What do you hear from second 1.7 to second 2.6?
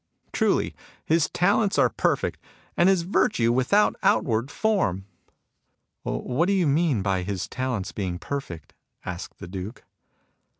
are perfect,